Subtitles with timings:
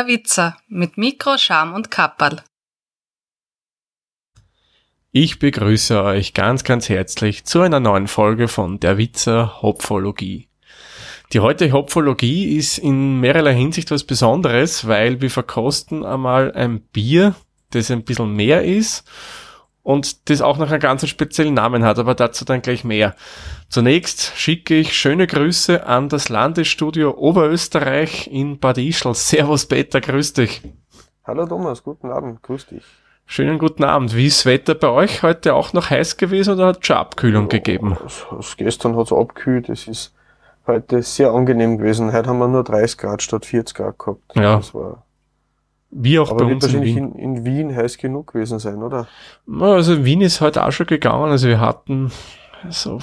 [0.00, 2.40] Der Witzer mit Mikro, Scham und Kapperl.
[5.12, 10.48] Ich begrüße euch ganz, ganz herzlich zu einer neuen Folge von Der Witzer Hopfologie.
[11.34, 17.34] Die heutige Hopfologie ist in mehrerlei Hinsicht was Besonderes, weil wir verkosten einmal ein Bier,
[17.68, 19.04] das ein bisschen mehr ist
[19.82, 23.14] und das auch noch einen ganz speziellen Namen hat, aber dazu dann gleich mehr.
[23.68, 29.14] Zunächst schicke ich schöne Grüße an das Landesstudio Oberösterreich in Bad Ischl.
[29.14, 30.62] Servus Peter, grüß dich.
[31.24, 32.84] Hallo Thomas, guten Abend, grüß dich.
[33.26, 34.16] Schönen guten Abend.
[34.16, 36.96] Wie ist das Wetter bei euch heute auch noch heiß gewesen oder hat es schon
[36.96, 37.96] Abkühlung ja, gegeben?
[38.56, 40.12] Gestern hat es abgekühlt, es ist
[40.66, 42.12] heute sehr angenehm gewesen.
[42.12, 44.20] Heute haben wir nur 30 Grad statt 40 Grad gehabt.
[44.34, 44.56] Ja.
[44.56, 45.04] Das war
[45.90, 47.14] wie auch Aber bei uns in Wien.
[47.14, 49.08] In, in Wien heiß genug gewesen sein, oder?
[49.60, 51.30] Also Wien ist heute auch schon gegangen.
[51.30, 52.12] Also wir hatten
[52.68, 53.00] so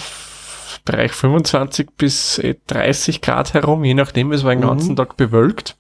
[0.86, 4.96] Bereich 25 bis 30 Grad herum, je nachdem, es war den ganzen mhm.
[4.96, 5.76] Tag bewölkt.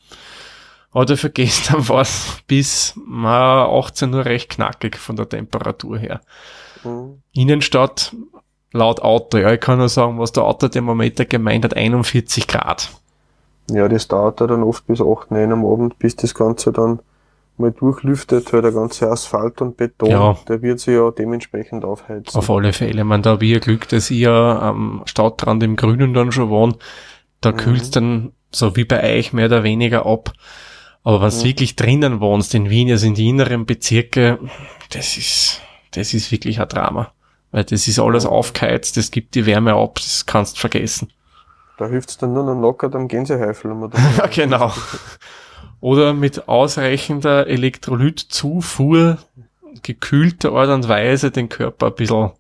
[0.91, 6.21] Aber dafür gestern war es bis 18 Uhr recht knackig von der Temperatur her.
[6.83, 7.21] Mhm.
[7.31, 8.13] Innenstadt
[8.73, 12.89] laut Auto, ja, ich kann nur sagen, was der Autothermometer gemeint hat, 41 Grad.
[13.69, 16.99] Ja, das dauert dann oft bis 8, 9 am Abend, bis das Ganze dann
[17.57, 20.37] mal durchlüftet, weil der ganze Asphalt und Beton, ja.
[20.47, 22.37] der wird sich ja dementsprechend aufheizen.
[22.37, 23.03] Auf alle Fälle.
[23.03, 26.49] Man, da habe ich ja Glück, dass ich ja am Stadtrand im Grünen dann schon
[26.49, 26.75] wohne.
[27.41, 27.57] Da mhm.
[27.57, 30.33] kühlt's dann so wie bei euch mehr oder weniger ab.
[31.03, 31.43] Aber wenn mhm.
[31.43, 34.39] wirklich drinnen wohnst, in Wien, also in die inneren Bezirke,
[34.91, 37.11] das ist, das ist wirklich ein Drama.
[37.51, 38.31] Weil das ist alles mhm.
[38.31, 41.09] aufgeheizt, das gibt die Wärme ab, das kannst vergessen.
[41.77, 43.71] Da hilft's dann nur noch locker am Gänseheifel.
[44.17, 44.73] ja, genau.
[45.79, 49.19] Oder mit ausreichender Elektrolytzufuhr
[49.83, 52.31] gekühlter Art und Weise den Körper ein bisschen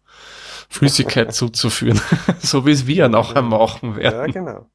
[0.69, 2.01] Flüssigkeit zuzuführen.
[2.39, 4.19] so wie es wir nachher machen werden.
[4.19, 4.65] Ja, genau.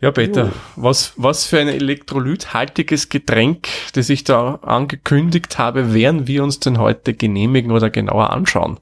[0.00, 6.44] Ja, Peter, was, was für ein elektrolythaltiges Getränk, das ich da angekündigt habe, werden wir
[6.44, 8.78] uns denn heute genehmigen oder genauer anschauen?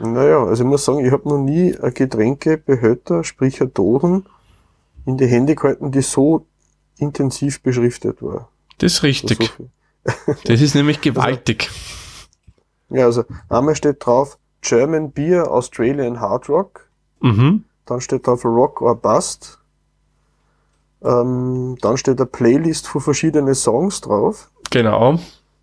[0.00, 4.26] Naja, also ich muss sagen, ich habe noch nie ein Getränkebehälter, sprich ein Dosen,
[5.06, 6.46] in die Hände gehalten, die so
[6.98, 8.48] intensiv beschriftet war.
[8.78, 9.52] Das ist richtig.
[9.56, 9.68] So
[10.44, 11.70] das ist nämlich gewaltig.
[12.90, 16.88] Also, ja, also einmal steht drauf German Beer Australian Hard Rock.
[17.20, 17.64] Mhm.
[17.86, 19.58] Dann steht drauf Rock or Bust.
[21.02, 24.50] Ähm, dann steht eine Playlist für verschiedene Songs drauf.
[24.70, 25.18] Genau.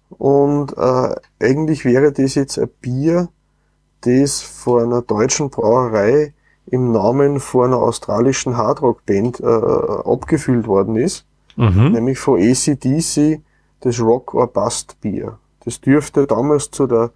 [0.10, 3.30] Und äh, eigentlich wäre das jetzt ein Bier,
[4.06, 6.34] das vor einer deutschen Brauerei
[6.68, 11.92] im Namen vor einer australischen Hardrock-Band äh, abgefüllt worden ist, mhm.
[11.92, 13.42] nämlich von ACDC
[13.82, 15.38] das Rock or Bust Bier.
[15.64, 17.12] Das dürfte damals zu der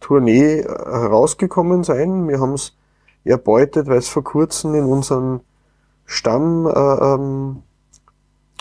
[0.00, 2.28] Tournee äh, herausgekommen sein.
[2.28, 2.76] Wir haben es
[3.24, 5.40] erbeutet, weil es vor kurzem in unserem
[6.06, 7.62] Stamm äh, ähm,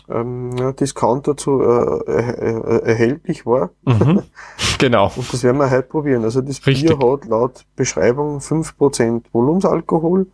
[0.10, 3.72] ähm, ja, Discounter zu äh, äh, erhältlich war.
[3.86, 4.24] Mhm.
[4.80, 5.10] Genau.
[5.16, 6.26] Und das werden wir heute probieren.
[6.26, 6.98] Also das Richtig.
[6.98, 10.28] Bier hat laut Beschreibung 5% Volumsalkohol.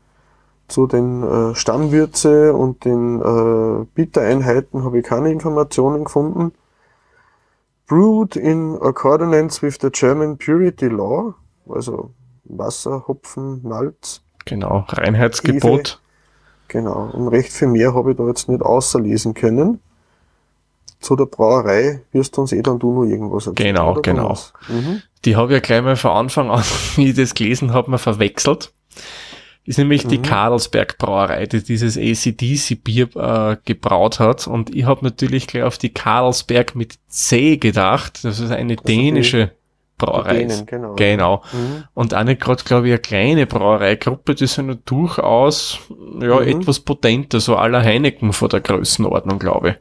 [0.67, 6.51] Zu den äh, Stammwürze und den äh, Bittereinheiten habe ich keine Informationen gefunden.
[7.85, 11.33] Brewed in accordance with the German Purity Law,
[11.67, 12.11] also
[12.45, 14.21] Wasser, Hopfen, Malz.
[14.45, 15.99] Genau, Reinheitsgebot.
[16.69, 17.09] Genau.
[17.11, 19.79] Und recht viel mehr habe ich da jetzt nicht außerlesen können.
[21.01, 23.75] Zu der Brauerei wirst du uns eh dann du noch irgendwas erzählen.
[23.75, 24.37] Genau, genau.
[24.67, 25.01] Mhm.
[25.25, 26.63] Die habe ich ja gleich mal von Anfang an,
[26.95, 28.71] wie ich das gelesen habe, mal verwechselt.
[29.65, 30.09] Ist nämlich mhm.
[30.09, 34.47] die Karlsberg Brauerei, die dieses ACDC Bier äh, gebraut hat.
[34.47, 38.23] Und ich habe natürlich gleich auf die Karlsberg mit C gedacht.
[38.23, 39.51] Das ist eine das dänische
[39.99, 40.65] Brauerei ist.
[40.65, 40.95] Genau.
[40.95, 41.43] genau.
[41.53, 41.83] Mhm.
[41.93, 45.77] Und auch nicht gerade, glaube ich, eine kleine Brauereigruppe, die sind durchaus
[46.19, 46.47] ja, mhm.
[46.47, 49.75] etwas potenter, so aller Heineken vor der Größenordnung, glaube ich.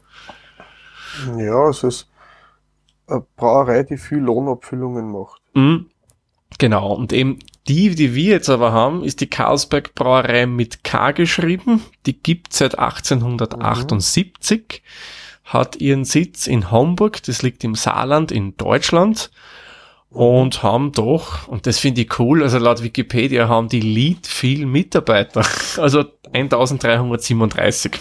[1.38, 2.11] Ja, es ist
[3.06, 5.41] eine Brauerei, die viel Lohnabfüllungen macht.
[5.55, 5.87] Mhm.
[6.59, 7.38] Genau, und eben
[7.69, 11.85] die, die wir jetzt aber haben, ist die Carlsberg Brauerei mit K geschrieben.
[12.06, 15.53] Die gibt seit 1878, mhm.
[15.53, 19.31] hat ihren Sitz in Homburg, das liegt im Saarland in Deutschland
[20.10, 24.66] und haben doch, und das finde ich cool, also laut Wikipedia haben die Lead viel
[24.66, 25.43] Mitarbeiter,
[25.76, 27.93] also 1337.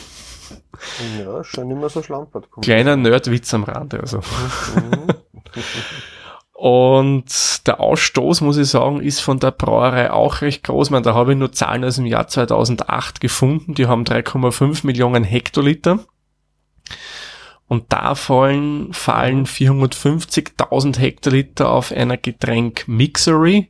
[1.19, 2.47] Ja, schon immer so schlampert.
[2.61, 4.17] Kleiner Nerdwitz am Rande, also.
[4.17, 5.07] Mhm.
[6.53, 10.89] und der Ausstoß, muss ich sagen, ist von der Brauerei auch recht groß.
[10.89, 13.73] Man, da habe ich nur Zahlen aus dem Jahr 2008 gefunden.
[13.73, 15.99] Die haben 3,5 Millionen Hektoliter.
[17.67, 23.69] Und davon fallen 450.000 Hektoliter auf einer Getränk Mixery.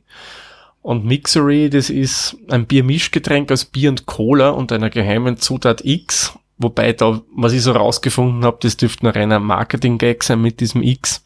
[0.82, 6.38] Und Mixery, das ist ein Biermischgetränk aus Bier und Cola und einer geheimen Zutat X.
[6.58, 10.82] wobei da, was ich so rausgefunden habe, das dürfte noch reiner Marketing-Gag sein mit diesem
[10.82, 11.24] X.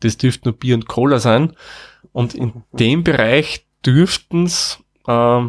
[0.00, 1.52] Das dürfte nur Bier und Cola sein.
[2.12, 5.40] Und in dem Bereich dürften es äh,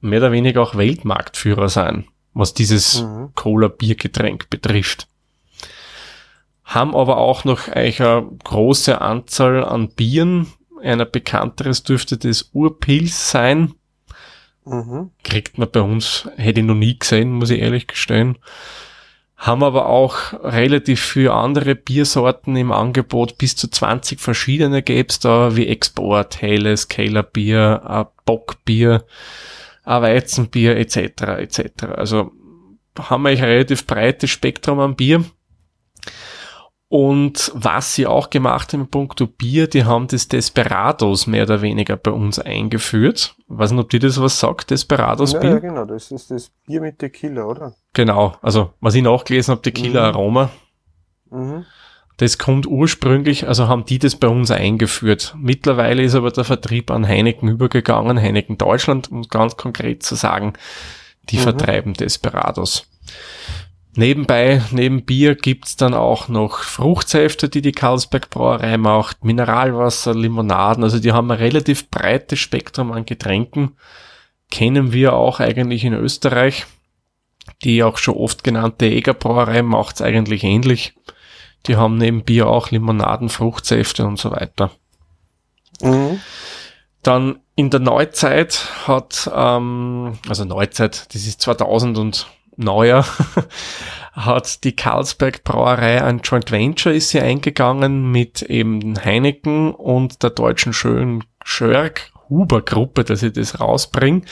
[0.00, 3.30] mehr oder weniger auch Weltmarktführer sein, was dieses mhm.
[3.34, 5.08] Cola-Biergetränk betrifft.
[6.70, 10.46] Haben aber auch noch eine große Anzahl an Bieren.
[10.82, 13.74] Einer bekannteres dürfte das Urpils sein.
[14.64, 15.10] Mhm.
[15.24, 18.38] Kriegt man bei uns, hätte ich noch nie gesehen, muss ich ehrlich gestehen
[19.40, 23.38] haben aber auch relativ viele andere Biersorten im Angebot.
[23.38, 29.04] Bis zu 20 verschiedene gäb's da, wie Export, Helles, Keiler Bier, Bockbier,
[29.86, 31.22] Weizenbier etc.
[31.38, 31.84] etc.
[31.96, 32.32] Also
[32.98, 35.24] haben wir ein relativ breites Spektrum an Bier.
[36.90, 41.62] Und was sie auch gemacht haben in puncto Bier, die haben das Desperados mehr oder
[41.62, 43.36] weniger bei uns eingeführt.
[43.38, 45.50] Ich weiß nicht, ob dir das was sagt, Desperados ja, Bier?
[45.50, 47.74] Ja, genau, das ist das Bier mit Tequila, oder?
[47.92, 50.16] Genau, also was ich nachgelesen habe, Tequila mhm.
[50.16, 50.50] Aroma.
[51.30, 51.64] Mhm.
[52.16, 55.36] Das kommt ursprünglich, also haben die das bei uns eingeführt.
[55.38, 60.54] Mittlerweile ist aber der Vertrieb an Heineken übergegangen, Heineken Deutschland, um ganz konkret zu sagen,
[61.28, 61.42] die mhm.
[61.42, 62.88] vertreiben Desperados.
[63.96, 70.84] Nebenbei, neben Bier gibt's dann auch noch Fruchtsäfte, die die Carlsberg Brauerei macht, Mineralwasser, Limonaden,
[70.84, 73.76] also die haben ein relativ breites Spektrum an Getränken.
[74.50, 76.66] Kennen wir auch eigentlich in Österreich.
[77.64, 80.94] Die auch schon oft genannte Eger Brauerei macht's eigentlich ähnlich.
[81.66, 84.70] Die haben neben Bier auch Limonaden, Fruchtsäfte und so weiter.
[85.82, 86.20] Mhm.
[87.02, 92.26] Dann in der Neuzeit hat, ähm, also Neuzeit, das ist 2000 und
[92.60, 93.04] neuer,
[94.12, 100.30] hat die Carlsberg Brauerei ein Joint Venture ist sie eingegangen mit eben Heineken und der
[100.30, 104.24] deutschen schönen Schörg Huber Gruppe, dass sie das rausbringen.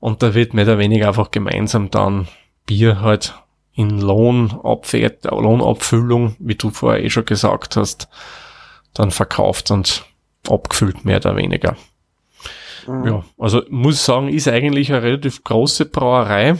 [0.00, 2.28] Und da wird mehr oder weniger einfach gemeinsam dann
[2.66, 3.34] Bier halt
[3.74, 8.08] in Lohnabfährt, Lohnabfüllung, wie du vorher eh schon gesagt hast,
[8.94, 10.04] dann verkauft und
[10.48, 11.76] abgefüllt, mehr oder weniger.
[12.86, 13.06] Mhm.
[13.06, 16.56] Ja, also muss sagen, ist eigentlich eine relativ große Brauerei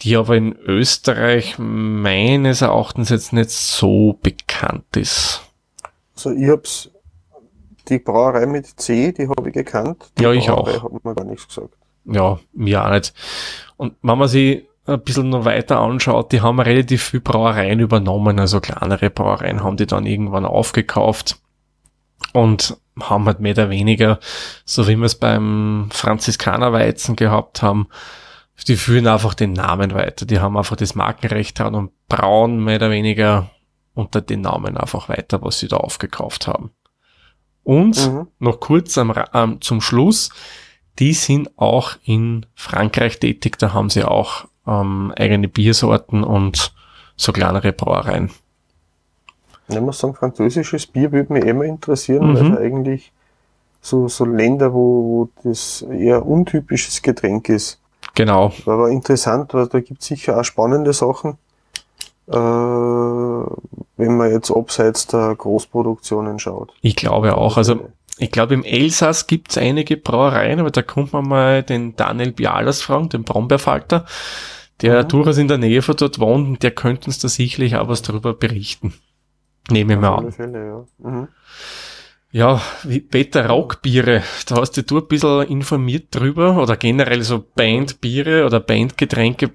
[0.00, 5.42] die aber in Österreich meines Erachtens jetzt nicht so bekannt ist.
[6.14, 6.90] Also ich hab's,
[7.88, 10.10] die Brauerei mit C, die habe ich gekannt.
[10.18, 10.84] Die ja, ich Brauerei auch.
[10.84, 11.74] hat mir gar nichts gesagt.
[12.04, 13.14] Ja, mir auch nicht.
[13.76, 18.40] Und wenn man sich ein bisschen noch weiter anschaut, die haben relativ viel Brauereien übernommen,
[18.40, 21.40] also kleinere Brauereien haben die dann irgendwann aufgekauft
[22.32, 24.18] und haben halt mehr oder weniger,
[24.64, 27.88] so wie wir es beim Franziskanerweizen gehabt haben,
[28.68, 30.26] die führen einfach den Namen weiter.
[30.26, 33.50] Die haben einfach das Markenrecht dran und brauen mehr oder weniger
[33.94, 36.70] unter den Namen einfach weiter, was sie da aufgekauft haben.
[37.64, 38.26] Und mhm.
[38.38, 40.30] noch kurz am, ähm, zum Schluss,
[40.98, 46.74] die sind auch in Frankreich tätig, da haben sie auch ähm, eigene Biersorten und
[47.16, 48.30] so kleinere Brauereien.
[49.68, 52.36] Ich muss sagen, französisches Bier würde mich immer interessieren, mhm.
[52.36, 53.12] weil eigentlich
[53.80, 57.80] so, so Länder, wo, wo das eher untypisches Getränk ist.
[58.14, 58.52] Genau.
[58.64, 61.38] War aber interessant, weil da gibt es sicher auch spannende Sachen,
[62.28, 66.72] äh, wenn man jetzt abseits der Großproduktionen schaut.
[66.82, 67.56] Ich glaube auch.
[67.56, 67.88] Also
[68.18, 72.32] ich glaube, im Elsass gibt es einige Brauereien, aber da kommt man mal den Daniel
[72.32, 74.06] Bialas fragen, den Brombeerfalter,
[74.82, 75.08] der mhm.
[75.08, 78.02] durchaus in der Nähe von dort wohnt und der könnte uns da sicherlich auch was
[78.02, 78.92] darüber berichten.
[79.70, 80.32] Nehme ich mal an.
[80.32, 81.10] Fälle, ja.
[81.10, 81.28] Mhm.
[82.32, 88.46] Ja, wie Peter Rockbiere, da hast du ein bisschen informiert drüber oder generell so Bandbiere
[88.46, 89.50] oder Bandgetränke.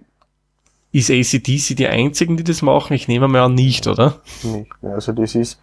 [0.91, 2.93] Ist ACDC die einzigen, die das machen?
[2.93, 4.21] Ich nehme mal an, nicht, oder?
[4.43, 4.71] Nicht.
[4.83, 5.59] Also das ist,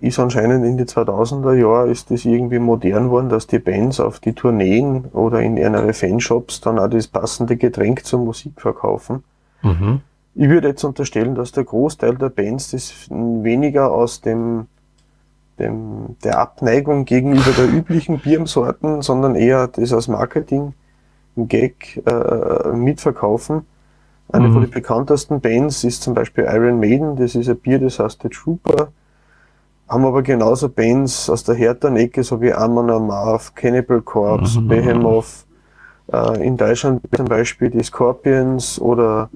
[0.00, 4.18] ist anscheinend in die 2000er Jahre ist das irgendwie modern worden, dass die Bands auf
[4.18, 9.24] die Tourneen oder in ihre Fanshops dann auch das passende Getränk zur Musik verkaufen.
[9.60, 10.00] Mhm.
[10.34, 14.68] Ich würde jetzt unterstellen, dass der Großteil der Bands das weniger aus dem
[15.60, 20.74] dem, der Abneigung gegenüber der üblichen Biersorten, sondern eher das als Marketing,
[21.36, 23.66] Gag äh, mitverkaufen.
[24.32, 24.52] Eine mhm.
[24.52, 28.20] von den bekanntesten Bands ist zum Beispiel Iron Maiden, das ist ein Bier, das heißt
[28.22, 28.88] The Trooper.
[29.88, 34.68] Haben aber genauso Bands aus der härteren Ecke, so wie Amon Amarth, Cannibal Corpse, mhm.
[34.68, 35.46] Behemoth.
[36.12, 39.30] Äh, in Deutschland zum Beispiel die Scorpions oder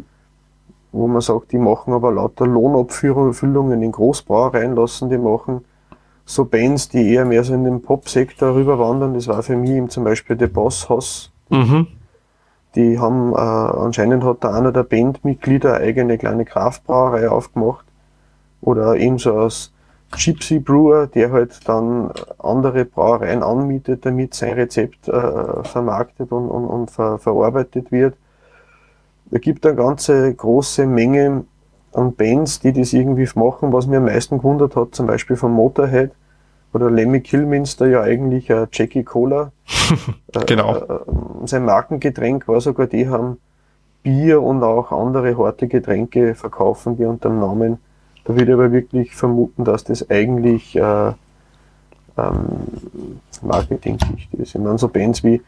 [0.93, 5.64] wo man sagt, die machen aber lauter Lohnabfüllungen in Großbrauereien lassen die machen
[6.25, 9.14] so Bands, die eher mehr so in den Pop-Sektor rüberwandern.
[9.14, 11.33] Das war für mich eben zum Beispiel The Boss Hoss.
[11.50, 11.87] Mhm.
[12.75, 17.85] Die haben, äh, anscheinend hat da einer der Bandmitglieder eine eigene kleine Kraftbrauerei aufgemacht.
[18.61, 19.73] Oder eben so als
[20.11, 26.66] Gypsy Brewer, der halt dann andere Brauereien anmietet, damit sein Rezept äh, vermarktet und, und,
[26.66, 28.16] und ver, verarbeitet wird.
[29.31, 31.45] da gibt eine ganze große Menge
[31.94, 33.72] an Bands, die das irgendwie machen.
[33.72, 36.12] Was mir am meisten gewundert hat, zum Beispiel von Motorhead
[36.72, 39.52] oder Lemmy Kilminster ja eigentlich äh, Jackie Cola.
[40.46, 40.74] genau.
[40.74, 40.98] Äh, äh,
[41.46, 43.38] sein Markengetränk war sogar, die haben
[44.02, 47.78] Bier und auch andere harte Getränke verkaufen, die unter dem Namen.
[48.24, 51.12] Da würde ich aber wirklich vermuten, dass das eigentlich äh,
[52.16, 52.46] ähm,
[53.42, 54.54] Marketingdicht ist.
[54.54, 55.42] Ich meine, so Bands wie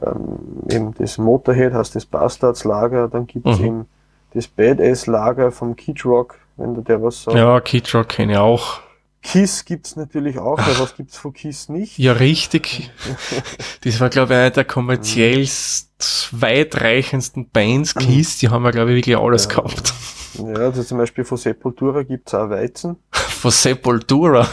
[0.00, 0.38] ähm,
[0.70, 3.64] eben das Motorhead heißt das Bastards Lager, dann gibt's Mhm.
[3.64, 3.86] eben
[4.34, 7.36] das Badass Lager vom Kid Rock, wenn du der was sagt.
[7.36, 8.80] Ja, Kid Rock kenne ich auch.
[9.20, 11.98] Kiss gibt's natürlich auch, aber was gibt's von Kiss nicht?
[11.98, 12.90] Ja, richtig.
[13.84, 18.38] Das war, glaube ich, eine der kommerziellst weitreichendsten Bands, Kiss.
[18.38, 19.50] Die haben ja, glaube ich, wirklich alles Ja.
[19.50, 19.94] gehabt.
[20.34, 22.96] Ja, also zum Beispiel von Sepultura gibt's auch Weizen.
[23.12, 24.46] Von Sepultura.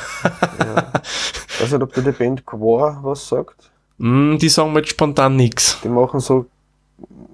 [0.59, 0.91] Ja.
[1.49, 3.71] Ich weiß nicht, ob dir die Band Quar was sagt.
[3.97, 5.79] Mm, die sagen mir jetzt spontan nix.
[5.83, 6.45] Die machen so,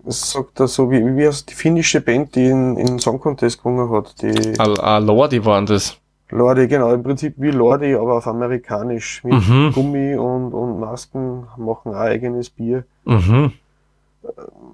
[0.05, 3.89] sagt er so, wie, wie heißt die finnische Band, die in, in Song Contest gewonnen
[3.91, 4.21] hat.
[4.21, 5.97] Die Ah, ah, Lordi waren das.
[6.29, 9.23] Lordi, genau, im Prinzip wie Lordi, aber auf amerikanisch.
[9.23, 9.71] Mit Mhm.
[9.73, 12.85] Gummi und, und Masken machen auch eigenes Bier.
[13.05, 13.51] Mhm.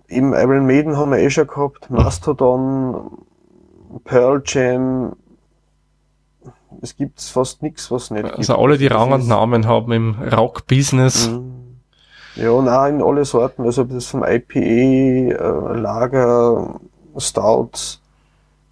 [0.07, 3.11] Eben Iron Maiden haben wir eh schon gehabt, Mastodon,
[4.03, 5.13] Pearl Jam.
[6.81, 11.29] Es gibt fast nichts, was nicht Also alle, die Rang und Namen haben im Rock-Business.
[11.29, 11.53] Mhm.
[12.39, 16.79] Ja, und auch in alle Sorten, also das vom IPA, äh, Lager,
[17.17, 18.01] Stouts,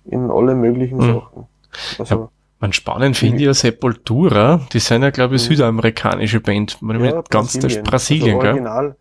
[0.06, 1.02] in alle möglichen Mhm.
[1.14, 1.48] Sachen.
[2.00, 2.30] Also,
[2.60, 4.62] Man spannend finde ich ja Sepultura.
[4.72, 5.56] Die sind ja, glaube ich, Mhm.
[5.56, 6.82] südamerikanische Band.
[6.82, 8.50] Man ja, ganz das ist Brasilien, also gell?
[8.52, 8.96] Original.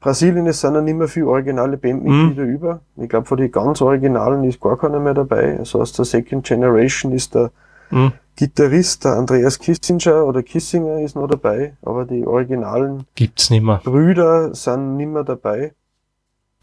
[0.00, 2.48] Brasilien, es sind ja nicht mehr viele originale Bandmitglieder Mhm.
[2.54, 2.80] über.
[2.96, 5.58] Ich glaube, von den ganz Originalen ist gar keiner mehr dabei.
[5.58, 7.50] Also aus der Second Generation ist der
[7.90, 8.12] Mhm.
[8.36, 13.80] Gitarrist, der Andreas Kissinger oder Kissinger ist noch dabei, aber die originalen Gibt's nicht mehr.
[13.82, 15.72] Brüder sind nicht mehr dabei.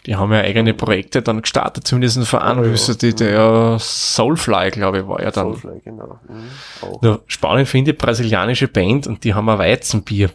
[0.06, 2.94] Die haben ja eigene Projekte dann gestartet, zumindest ein Verein, Ja, ja.
[2.94, 5.54] die, der Soulfly, glaube ich, war ja dann.
[5.54, 6.20] Soulfly, genau.
[6.28, 7.02] Mhm, auch.
[7.04, 10.30] Ja, spannend finde ich, brasilianische Band und die haben ein Weizenbier.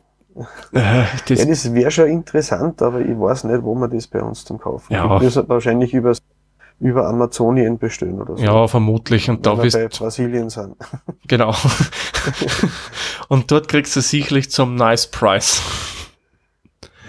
[0.72, 4.22] Äh, das, Ja, das wäre schon interessant, aber ich weiß nicht, wo man das bei
[4.22, 5.06] uns zum Kaufen Ja.
[5.06, 5.20] gibt.
[5.20, 6.12] Wir sollten wahrscheinlich über,
[6.80, 8.42] über Amazonien bestellen oder so.
[8.42, 9.28] ja, vermutlich.
[9.28, 10.76] Und wenn da bist, bei Brasilien sind.
[11.26, 11.54] genau.
[13.28, 15.60] und dort kriegst du sicherlich zum Nice Price.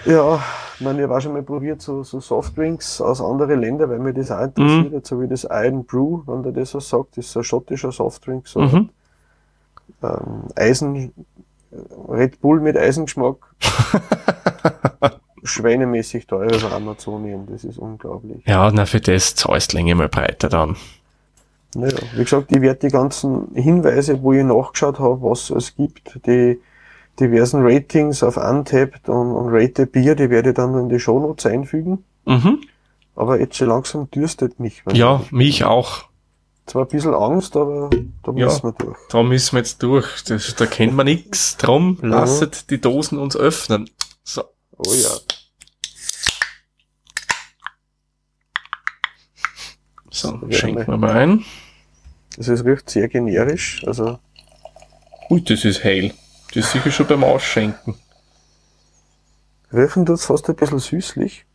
[0.05, 0.41] Ja,
[0.75, 3.99] ich meine, ich habe auch schon mal probiert, so, so Softdrinks aus anderen Ländern, weil
[3.99, 5.01] mir das auch interessiert, Mhm.
[5.03, 7.91] so wie das Iron Brew, wenn der das so sagt, das ist so ein schottischer
[7.91, 8.89] Softdrink, so Mhm.
[10.01, 11.13] ähm, Eisen,
[12.07, 13.35] Red Bull mit Eisengeschmack,
[15.43, 18.41] schweinemäßig teuer über Amazonien, das ist unglaublich.
[18.46, 20.75] Ja, na, für das zahlst du länger mal breiter dann.
[21.75, 26.19] Naja, wie gesagt, ich werde die ganzen Hinweise, wo ich nachgeschaut habe, was es gibt,
[26.25, 26.60] die
[27.19, 31.46] diversen Ratings auf Untapped und, und Rate Bier, die werde ich dann in die Shownotes
[31.46, 32.03] einfügen.
[32.25, 32.60] Mhm.
[33.15, 34.81] Aber jetzt schon langsam dürstet mich.
[34.93, 36.05] Ja, ich- mich auch.
[36.65, 37.89] Zwar ein bisschen Angst, aber
[38.24, 38.46] da Ja.
[38.46, 38.98] müssen wir durch.
[39.10, 40.24] Da müssen wir jetzt durch.
[40.27, 41.58] Das, da kennt man nix.
[41.58, 43.89] Drum lasset die Dosen uns öffnen.
[44.24, 44.43] So.
[44.86, 45.09] Oh ja.
[50.12, 51.45] So, schenken wir mal ein.
[52.38, 53.83] Also es riecht sehr generisch.
[53.86, 54.19] Also
[55.29, 56.13] Ui, das ist hell.
[56.48, 57.95] Das ist sicher schon beim Ausschenken.
[59.71, 61.45] riechen tut's fast ein bisschen süßlich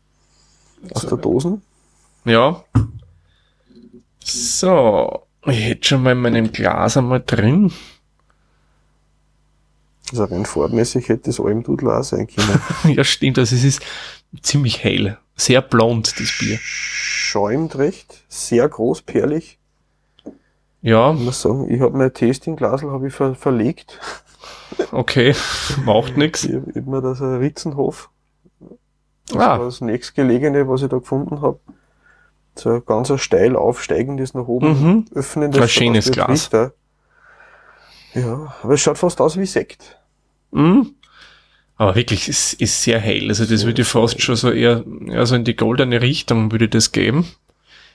[0.93, 1.63] aus der Dosen.
[2.25, 2.65] Ja.
[4.23, 5.27] So.
[5.47, 7.73] Ich hätte schon mal in meinem Glas einmal drin.
[10.15, 12.61] Also rein farbmäßig hätte das Almdudel auch sein können.
[12.97, 13.37] ja, stimmt.
[13.39, 13.83] Also es ist
[14.43, 15.19] ziemlich hell.
[15.35, 16.57] Sehr blond, das Bier.
[16.63, 19.59] Schäumt recht, sehr großperlig.
[20.83, 23.99] Ja, Ich muss sagen, ich habe mein Tastingglasel habe ich ver verlegt.
[24.93, 25.35] okay.
[25.85, 26.45] Macht nix.
[26.45, 28.11] Ich habe mir das Ritzenhof.
[29.27, 29.59] Das Ah.
[29.59, 31.59] war das nächstgelegene, was ich da gefunden habe.
[32.55, 35.05] So ein ganz steil aufsteigendes nach oben Mhm.
[35.13, 35.61] öffnendes.
[35.61, 36.51] Ein schönes Glas.
[38.13, 39.99] Ja, aber es schaut fast aus wie Sekt.
[40.55, 40.95] Mhm.
[41.77, 43.29] Aber wirklich, es ist sehr hell.
[43.29, 46.69] Also das würde ich fast schon so eher, eher so in die goldene Richtung würde
[46.69, 47.27] das geben.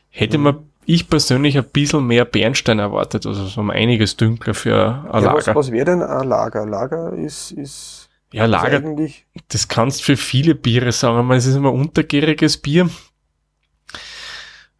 [0.09, 0.43] Hätte Mhm.
[0.43, 5.23] man ich persönlich ein bisschen mehr Bernstein erwartet, also so um einiges dunkler für ein
[5.23, 5.55] Ja, was, Lager.
[5.59, 6.65] was wäre denn ein Lager?
[6.65, 11.29] Lager ist, ist, ja, Lager, eigentlich das kannst für viele Biere sagen.
[11.31, 12.89] Es ist immer untergäriges Bier.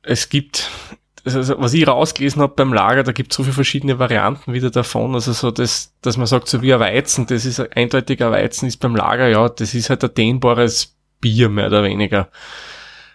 [0.02, 0.70] Es gibt,
[1.36, 4.70] also was ich rausgelesen habe beim Lager, da gibt es so viele verschiedene Varianten wieder
[4.70, 5.14] davon.
[5.14, 8.68] Also so das, dass man sagt, so wie ein Weizen, das ist ein eindeutiger Weizen,
[8.68, 12.30] ist beim Lager, ja, das ist halt ein dehnbares Bier, mehr oder weniger.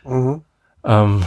[0.04, 0.42] mhm.
[0.84, 1.22] Ähm,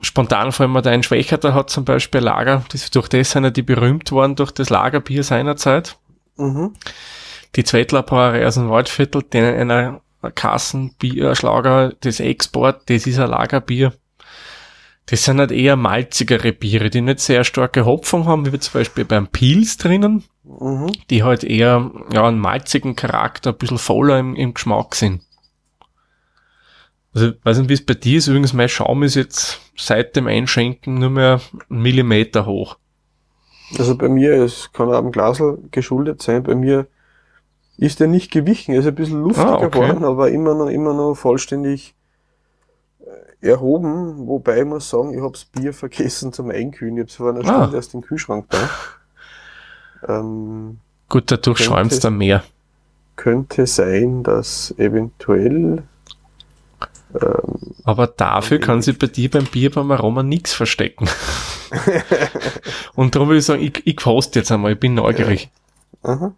[0.00, 3.44] spontan fallen mir da ein Schwächerter hat zum Beispiel ein Lager, das, durch das sind
[3.44, 5.98] ja die berühmt worden, durch das Lagerbier seinerzeit.
[6.36, 6.74] Mhm.
[7.56, 10.00] Die Zwettler Brauerei aus dem Waldviertel, denen einer
[10.34, 13.92] Kassenbierschlager, das Export, das ist ein Lagerbier.
[15.10, 19.04] Das sind halt eher malzigere Biere, die nicht sehr starke Hopfung haben, wie zum Beispiel
[19.04, 20.92] beim Pils drinnen, Mhm.
[21.10, 25.22] die halt eher ja, einen malzigen Charakter, ein bisschen voller im, im Geschmack sind.
[27.12, 28.28] Also, ich weiß nicht, wie es bei dir ist.
[28.28, 32.76] Übrigens, mein Schaum ist jetzt seit dem Einschenken nur mehr einen Millimeter hoch.
[33.78, 36.88] Also bei mir, es kann auch am Glasl geschuldet sein, bei mir
[37.76, 39.70] ist er nicht gewichen, er ist ein bisschen luftiger Ah, okay.
[39.70, 41.94] geworden, aber immer noch, immer noch vollständig
[43.40, 46.96] erhoben, wobei ich muss sagen, ich habe das Bier vergessen zum Einkühlen.
[46.96, 47.60] Ich habe es vor einer Ah.
[47.62, 48.68] Stunde erst im Kühlschrank da.
[50.08, 50.78] Ähm,
[51.08, 52.42] Gut, dadurch Könnte- schäumt's dann mehr.
[53.16, 55.82] könnte sein, dass eventuell
[57.20, 61.08] ähm, Aber dafür kann sich bei dir beim Bier beim Aroma nichts verstecken.
[62.94, 65.50] Und darum würde ich sagen, ich, ich koste jetzt einmal, ich bin neugierig.
[66.02, 66.32] aha,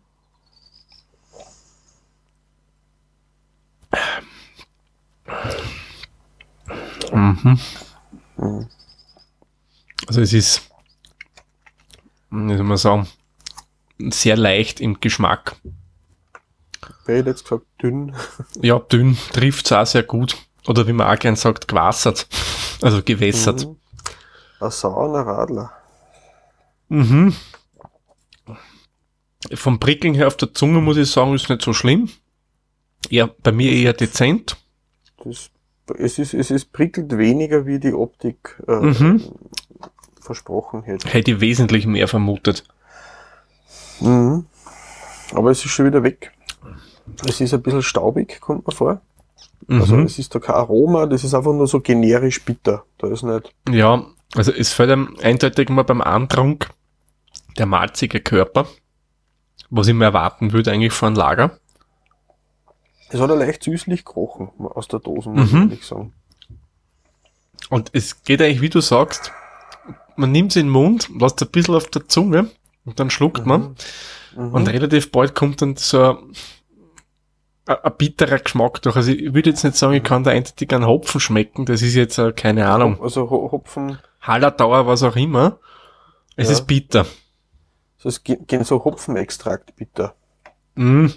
[7.12, 7.59] Mhm.
[8.37, 8.69] Mhm.
[10.07, 10.71] Also es ist,
[12.31, 13.09] wie soll man sagen,
[13.99, 15.57] sehr leicht im Geschmack.
[17.07, 18.14] wer hätte jetzt gesagt, dünn.
[18.62, 20.37] Ja, dünn trifft's auch sehr gut.
[20.66, 22.26] Oder wie man auch gern sagt, gewassert.
[22.81, 23.66] Also gewässert.
[23.66, 23.76] Mhm.
[24.61, 25.73] Ein saurer Radler.
[26.88, 27.35] Mhm.
[29.54, 32.09] Vom Prickeln her auf der Zunge muss ich sagen, ist nicht so schlimm.
[33.09, 34.57] Ja, bei mir eher dezent.
[35.25, 35.50] Das,
[35.99, 39.23] es, ist, es ist prickelt weniger, wie die Optik äh, Mhm.
[40.21, 41.09] versprochen hätte.
[41.09, 42.65] Hätte ich wesentlich mehr vermutet.
[44.01, 44.47] Mhm.
[45.35, 46.33] Aber es ist schon wieder weg.
[47.27, 49.01] Es ist ein bisschen staubig, kommt mir vor.
[49.69, 50.05] Also Mhm.
[50.05, 52.85] es ist da kein Aroma, das ist einfach nur so generisch bitter.
[52.99, 53.55] Da ist nicht.
[53.71, 56.68] Ja, also es fällt einem eindeutig mal beim Antrunk
[57.59, 58.66] der malzige Körper,
[59.71, 61.59] was ich mir erwarten würde eigentlich von Lager.
[63.12, 65.62] Es hat ein leicht süßlich gerochen aus der Dose, muss ich Mhm.
[65.62, 66.12] ehrlich sagen.
[67.70, 69.33] Und es geht eigentlich, wie du sagst,
[70.16, 72.51] man nimmt es in den Mund, lässt ein bisschen auf der Zunge
[72.85, 73.77] und dann schluckt man.
[74.37, 74.55] Mhm.
[74.55, 76.18] Und relativ bald kommt dann so
[77.66, 78.96] ein, ein, bitterer Geschmack durch.
[78.96, 81.64] Also ich würde jetzt nicht sagen, ich kann da eindeutig einen Hopfen schmecken.
[81.66, 85.59] Das ist jetzt, äh, keine Ahnung, Also Ho- Hopfen, Hallertauer, was auch immer.
[86.37, 86.55] Es Ja.
[86.55, 87.07] ist bitter.
[87.98, 90.14] so es ge- gehen so Hopfenextrakt bitter.
[90.75, 91.12] Mhm.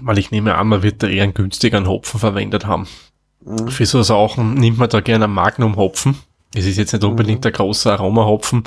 [0.00, 2.86] Weil ich nehme an, man wird da eher einen günstigeren Hopfen verwendet haben.
[3.44, 3.68] Mhm.
[3.68, 6.16] Für so Sachen nimmt man da gerne einen Magnum-Hopfen.
[6.54, 7.42] Es ist jetzt nicht unbedingt Mhm.
[7.42, 8.64] der große Aromahopfen.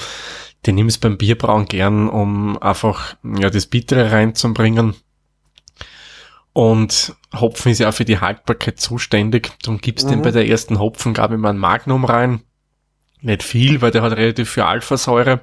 [0.66, 4.96] Den nimmst beim Bierbrauen gern, um einfach ja, das Bittere reinzubringen.
[6.54, 9.52] Und Hopfen ist ja auch für die Haltbarkeit zuständig.
[9.64, 10.24] Darum gibst du den Mhm.
[10.24, 12.42] bei der ersten Hopfengabe mal ein Magnum rein.
[13.22, 15.42] Nicht viel, weil der hat relativ viel Alphasäure.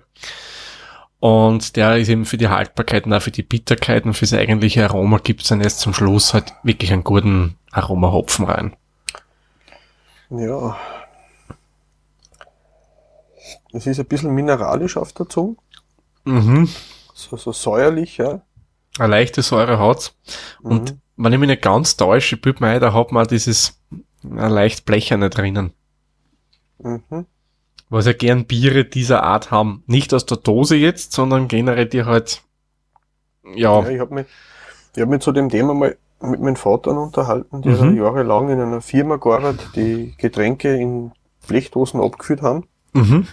[1.20, 4.84] Und der ist eben für die Haltbarkeit und auch für die Bitterkeit und fürs eigentliche
[4.84, 8.74] Aroma gibt's dann erst zum Schluss halt wirklich einen guten Aromahopfen rein.
[10.30, 10.76] Ja.
[13.72, 15.56] Es ist ein bisschen mineralisch auf der Zunge.
[16.24, 16.68] Mhm.
[17.14, 18.40] So, so säuerlich, ja.
[18.98, 20.14] Eine leichte Säure hat's.
[20.62, 21.00] Und Mhm.
[21.16, 23.78] wenn ich mich nicht ganz täusche, büt mir ein, da hat man auch dieses
[24.22, 25.72] leicht blecherne drinnen.
[26.78, 27.26] Mhm.
[27.90, 29.82] Was ja gern Biere dieser Art haben.
[29.86, 32.42] Nicht aus der Dose jetzt, sondern generell die halt,
[33.54, 34.26] ja, Ja, ich habe mich,
[34.94, 37.96] ich hab mich zu dem Thema mal mit meinem Vater unterhalten, der Mhm.
[37.96, 41.12] jahrelang in einer Firma gearbeitet, die Getränke in
[41.48, 42.64] Blechdosen abgefüllt haben.
[42.92, 43.26] mhm.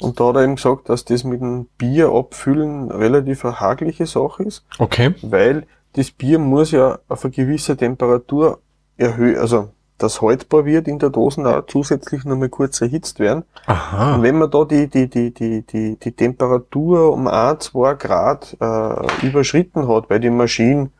[0.00, 4.06] Und da hat er ihm gesagt, dass das mit dem Bier abfüllen relativ eine hagliche
[4.06, 5.14] Sache ist, okay.
[5.22, 8.58] weil das Bier muss ja auf eine gewisse Temperatur
[8.96, 13.44] erhöhen, also das haltbar wird in der Dosen auch zusätzlich nochmal kurz erhitzt werden.
[13.66, 14.16] Aha.
[14.16, 18.56] Und wenn man da die, die, die, die, die, die Temperatur um ein, zwei Grad
[18.60, 20.90] äh, überschritten hat, weil die Maschine,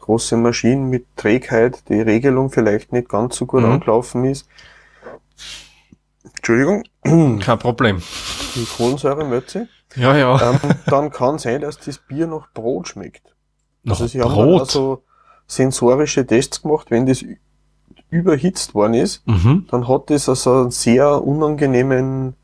[0.00, 3.72] große Maschine mit Trägheit, die Regelung vielleicht nicht ganz so gut Mhm.
[3.72, 4.48] angelaufen ist.
[6.36, 6.84] Entschuldigung,
[7.40, 8.02] Kein Problem.
[8.54, 9.68] die Kohlensäure Mötze.
[9.94, 10.50] Ja, ja.
[10.52, 13.34] Ähm, dann kann sein, dass das Bier nach Brot schmeckt.
[13.82, 14.60] Noch Also sie haben Brot.
[14.60, 15.02] also
[15.46, 17.24] sensorische Tests gemacht, wenn das
[18.16, 19.66] überhitzt worden ist, mhm.
[19.70, 22.34] dann hat das also einen sehr unangenehmen,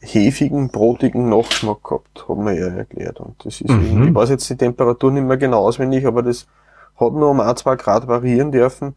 [0.00, 3.20] hefigen, brotigen Nachgeschmack gehabt, hat mir er erklärt.
[3.20, 4.08] Und das ist Mhm.
[4.08, 6.46] ich weiß jetzt die Temperatur nicht mehr genau auswendig, aber das
[6.96, 8.94] hat nur um ein, zwei Grad variieren dürfen.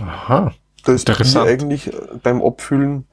[0.00, 0.52] Aha.
[0.84, 1.90] Da ist eigentlich
[2.22, 3.06] beim Abfüllen,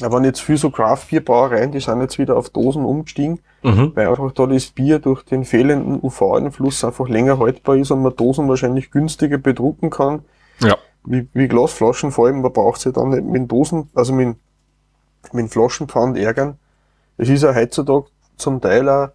[0.00, 3.92] da waren jetzt viel so Craft-Bier-Brauereien, die sind jetzt wieder auf Dosen umgestiegen, Mhm.
[3.94, 8.16] weil einfach da das Bier durch den fehlenden UV-Einfluss einfach länger haltbar ist und man
[8.16, 10.20] Dosen wahrscheinlich günstiger bedrucken kann.
[10.60, 10.76] Ja.
[11.04, 14.36] Wie, wie Glasflaschen, vor allem, man braucht sie dann nicht mit Dosen, also mit,
[15.32, 16.56] mit Flaschenpfand ärgern.
[17.16, 19.08] Es ist ja heutzutage zum Teil auch,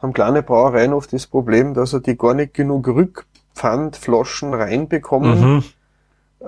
[0.00, 5.64] haben kleine Brauereien oft das Problem, dass sie die gar nicht genug Rückpfandflaschen reinbekommen, Mhm.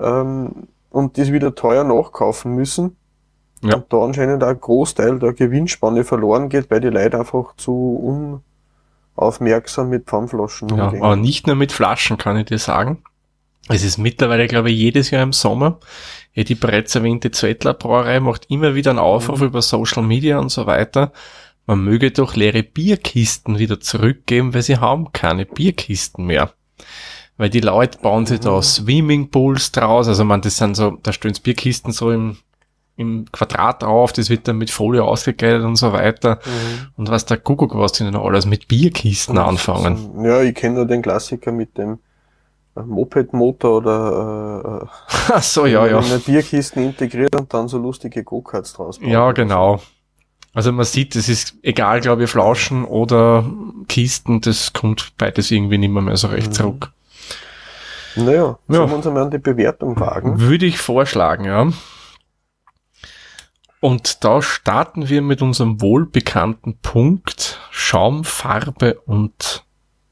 [0.01, 0.49] ähm,
[0.89, 2.97] und das wieder teuer nachkaufen müssen.
[3.63, 3.75] Ja.
[3.75, 8.41] Und da anscheinend auch ein Großteil der Gewinnspanne verloren geht, weil die Leute einfach zu
[9.15, 11.03] unaufmerksam mit Pfandflaschen Ja, umgehen.
[11.03, 13.03] aber nicht nur mit Flaschen, kann ich dir sagen.
[13.69, 15.79] Es ist mittlerweile, glaube ich, jedes Jahr im Sommer.
[16.33, 20.49] Ja, die bereits erwähnte Zwettler Brauerei macht immer wieder einen Aufruf über Social Media und
[20.49, 21.11] so weiter.
[21.67, 26.51] Man möge doch leere Bierkisten wieder zurückgeben, weil sie haben keine Bierkisten mehr.
[27.37, 30.07] Weil die Leute bauen sich da Swimmingpools draus.
[30.07, 32.37] Also man, das sind so, da stehen Bierkisten so im,
[33.01, 36.39] im Quadrat drauf, das wird dann mit Folie ausgekleidet und so weiter.
[36.45, 36.87] Mhm.
[36.97, 40.23] Und was der Kuckuck, was die denn alles mit Bierkisten anfangen.
[40.23, 41.99] Ja, ich kenne nur den Klassiker mit dem
[42.77, 44.87] äh, Moped-Motor oder äh,
[45.33, 45.99] Ach so, ja, ja.
[45.99, 49.09] in eine Bierkisten integriert und dann so lustige Go-Karts draus bauen.
[49.09, 49.81] Ja, genau.
[50.53, 53.45] Also man sieht, es ist egal, glaube ich, Flaschen oder
[53.87, 56.53] Kisten, das kommt beides irgendwie nicht mehr, mehr so recht Mhm.
[56.53, 56.91] zurück.
[58.17, 58.75] Naja, Ja.
[58.75, 60.41] sollen wir uns einmal an die Bewertung wagen?
[60.41, 61.67] Würde ich vorschlagen, ja.
[63.81, 69.63] Und da starten wir mit unserem wohlbekannten Punkt Schaum, Farbe und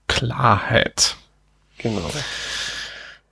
[0.08, 1.16] Klarheit.
[1.78, 2.02] Genau.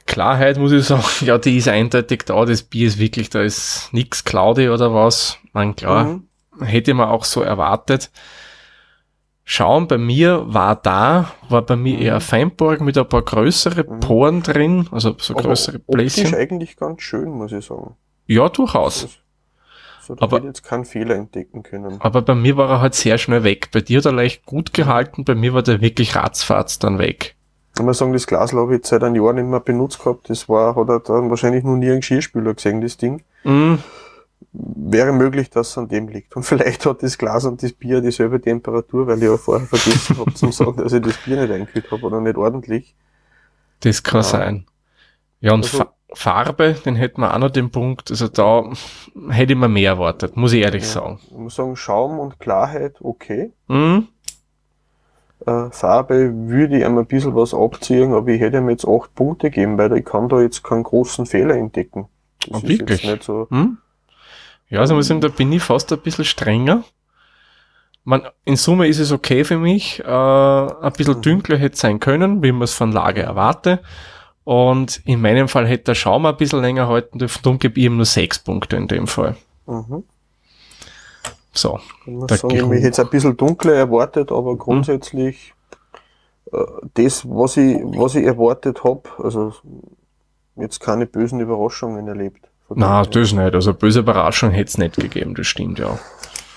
[0.05, 2.45] Klarheit muss ich sagen, ja, die ist eindeutig da.
[2.45, 5.37] Das Bier ist wirklich, da ist nix cloudy oder was.
[5.53, 6.23] Man klar, Mhm.
[6.63, 8.09] hätte man auch so erwartet.
[9.43, 12.01] Schaum bei mir war da, war bei mir Mhm.
[12.01, 13.99] eher Feinborg mit ein paar größere Mhm.
[14.01, 16.35] Poren drin, also so größere optisch Bläschen.
[16.35, 17.95] eigentlich ganz schön, muss ich sagen.
[18.27, 19.07] Ja, durchaus.
[20.07, 21.97] So, da Aber- ich jetzt keinen Fehler entdecken können.
[21.99, 23.69] Aber bei mir war er halt sehr schnell weg.
[23.73, 27.35] Bei dir hat er leicht gut gehalten, bei mir war der wirklich ratzfatz dann weg.
[27.77, 30.29] Ich muss sagen, das Glas habe ich jetzt seit einem Jahr nicht mehr benutzt gehabt.
[30.29, 33.21] Das war, hat er dann wahrscheinlich noch nie einen Geschirrspüler gesehen, das Ding.
[33.43, 33.75] Mm,
[34.53, 36.35] Wäre möglich, dass es an dem liegt.
[36.35, 40.17] Und vielleicht hat das Glas und das Bier dieselbe Temperatur, weil ich ja vorher vergessen
[40.17, 42.95] habe zu sagen, dass ich das Bier nicht eingekühlt habe oder nicht ordentlich.
[43.81, 44.23] das kann Ja.
[44.23, 44.65] sein.
[45.41, 48.63] Ja, und Also- Farbe, den hätten wir auch noch den Punkt, also da
[49.29, 50.89] hätte ich mir mehr erwartet, muss ich ehrlich Ja.
[50.89, 51.19] sagen.
[51.29, 53.51] Ich muss sagen, Schaum und Klarheit, okay.
[53.67, 53.99] Mm,
[55.45, 59.13] Äh, Farbe würde ich ihm ein bisschen was abziehen, aber ich hätte ihm jetzt acht
[59.13, 62.07] Punkte geben, weil ich kann da jetzt keinen großen Fehler entdecken.
[62.47, 63.03] Das Ah, ist wirklich?
[63.03, 63.47] nicht so.
[63.51, 63.77] Hm?
[64.69, 66.83] Ja, also muss ich sagen, da bin ich fast ein bisschen strenger.
[68.03, 69.99] Man, in Summe ist es okay für mich.
[70.03, 71.21] Äh, ein bisschen Mhm.
[71.21, 73.79] dünkler hätte sein können, wie man es von Lage erwarte.
[74.47, 77.41] Und in meinem Fall hätte der Schaum ein bisschen länger halten dürfen.
[77.43, 79.35] Darum gebe ich ihm nur sechs Punkte in dem Fall.
[79.65, 80.05] Mhm.
[81.51, 81.81] So.
[82.05, 82.71] Ich muss sagen, Geruch.
[82.75, 85.53] jetzt ein bisschen dunkler erwartet, aber grundsätzlich
[86.53, 86.59] äh,
[86.93, 89.53] das, was ich, was ich erwartet habe, also
[90.55, 92.47] jetzt keine bösen Überraschungen erlebt.
[92.73, 93.53] Na, das nicht.
[93.53, 95.99] Also böse Überraschung hätte es nicht gegeben, das stimmt ja.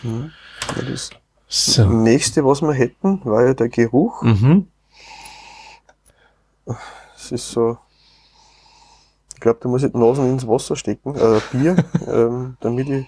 [0.04, 0.30] Mhm.
[0.76, 1.10] Ja, Das
[1.48, 1.86] So.
[1.86, 4.22] nächste, was wir hätten, war ja der Geruch.
[4.22, 4.68] Mhm.
[7.22, 7.78] Es ist so,
[9.34, 13.06] ich glaube, da muss ich die Nasen ins Wasser stecken, äh, Bier, ähm, damit ich.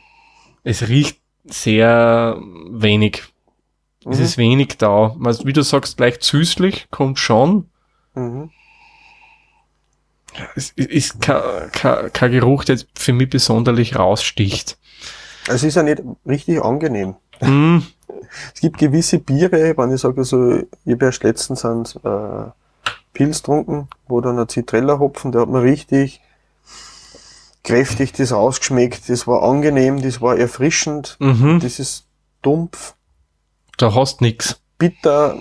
[0.64, 2.36] Es riecht sehr
[2.70, 3.22] wenig.
[4.04, 4.24] Es Mhm.
[4.24, 5.14] ist wenig da.
[5.16, 7.68] Was- Wie du sagst, leicht süßlich, kommt schon.
[8.14, 8.50] Mhm.
[10.56, 14.78] Es ist kein, kein, kein Geruch, der jetzt für mich besonderlich raussticht.
[15.48, 17.16] Es ist ja nicht richtig angenehm.
[17.40, 17.78] Mm,
[18.54, 22.50] Es gibt gewisse Biere, wenn ich sage, so, ich habe erst letztens einen äh,
[23.12, 26.20] Pilz getrunken, wo dann ein Zitrella-Hopfen, der hat mir richtig
[27.64, 29.08] kräftig das rausgeschmeckt.
[29.08, 32.06] Das war angenehm, das war erfrischend, mhm, das ist
[32.42, 32.94] dumpf,
[33.78, 34.60] da hast nix.
[34.78, 35.36] bitter.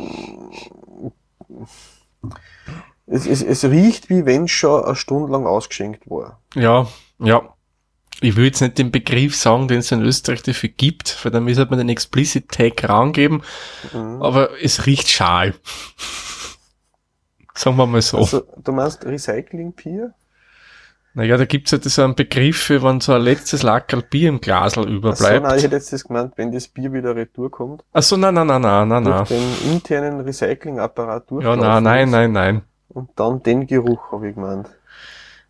[3.08, 6.40] Es, es, es riecht, wie wenn es schon eine Stunde lang ausgeschenkt war.
[6.56, 6.88] Ja,
[7.20, 7.42] ja.
[8.24, 11.44] Ich will jetzt nicht den Begriff sagen, den es in Österreich dafür gibt, weil dann
[11.44, 13.42] müsste man den Explicit Tag rangeben,
[13.94, 14.22] Mhm.
[14.22, 15.56] aber es riecht schal.
[17.62, 18.18] Sagen wir mal so.
[18.18, 20.14] Also, du meinst Recycling-Bier?
[21.14, 24.40] naja, da gibt's ja so einen Begriff für, wenn so ein letztes Lackerl Bier im
[24.50, 25.44] Achso, überbleibt.
[25.44, 28.34] nein, ich hätte jetzt das gemeint, wenn das Bier wieder retour kommt, Ach so, nein,
[28.34, 29.26] nein, nein, nein, nein, nein.
[29.26, 32.12] den internen Recyclingapparat Ja, durchlaufen nein, nein, ist.
[32.12, 32.62] nein, nein.
[32.90, 34.70] Und dann den Geruch, habe ich gemeint.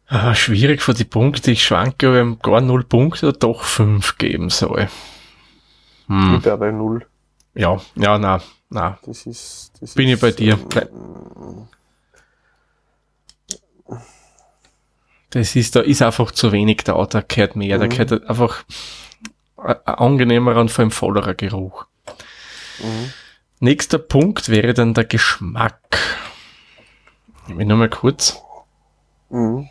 [0.07, 1.51] Ah, schwierig für die Punkte.
[1.51, 4.89] Ich schwanke, ob ich gar null Punkte oder doch fünf geben soll.
[4.89, 6.41] Ich Hm.
[6.41, 7.05] bin bei null.
[7.53, 8.97] Ja, ja, na, na.
[9.05, 10.57] Das ist, das Bin ist, ich bei dir.
[10.75, 11.67] ähm,
[15.31, 17.89] Das ist, da ist einfach zu wenig da, da gehört mehr, da Mhm.
[17.89, 18.63] gehört einfach
[19.57, 21.85] ein angenehmerer und vor allem vollerer Geruch.
[22.79, 23.13] mhm.
[23.63, 25.79] Nächster Punkt wäre dann der Geschmack.
[27.47, 28.41] Ich will nur mal kurz.
[29.29, 29.67] Mhm.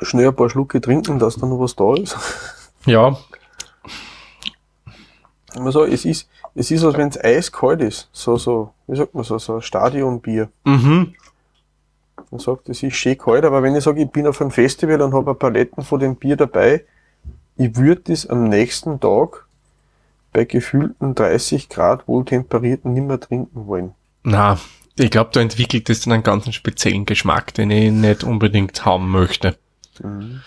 [0.00, 2.16] Schnell ein paar Schlucke trinken, dass da noch was da ist.
[2.86, 3.16] Ja,
[5.54, 8.08] sagen, es ist, es ist, als wenn es eiskalt ist.
[8.12, 10.50] So, so, wie sagt man so, so ein Stadionbier.
[10.64, 11.14] mhm.
[12.32, 15.02] Man sagt, es ist schön kalt, aber wenn ich sage, ich bin auf einem Festival
[15.02, 16.82] und habe Paletten von dem Bier dabei,
[17.58, 19.44] ich würde das am nächsten Tag
[20.32, 23.92] bei gefühlten 30 Grad wohltemperierten nimmer trinken wollen.
[24.22, 24.58] Na,
[24.98, 29.10] ich glaube, da entwickelt es dann einen ganz speziellen Geschmack, den ich nicht unbedingt haben
[29.10, 29.58] möchte.
[30.02, 30.40] Mhm.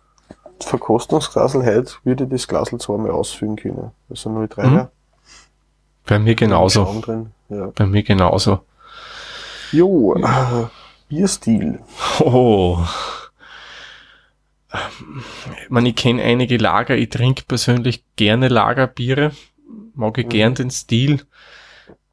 [0.59, 3.91] Verkostungsglasel heute, würde ich das Glasel zweimal ausfüllen können.
[4.09, 4.67] Also 0,3er.
[4.67, 4.87] Mhm.
[6.05, 7.01] Bei mir genauso.
[7.75, 8.59] Bei mir genauso.
[9.71, 10.69] Jo, ja.
[11.13, 11.79] Bierstil?
[12.21, 12.79] Oh.
[15.63, 19.31] Ich, meine, ich kenne einige Lager, ich trinke persönlich gerne Lagerbiere,
[19.93, 20.29] mag ich mhm.
[20.29, 21.21] gern den Stil.